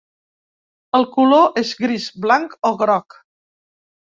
[0.99, 3.19] El color és gris, blanc o groc.